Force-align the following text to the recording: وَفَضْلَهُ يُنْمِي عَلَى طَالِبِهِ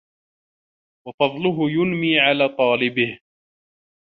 وَفَضْلَهُ 1.07 1.71
يُنْمِي 1.71 2.19
عَلَى 2.19 2.49
طَالِبِهِ 2.49 3.19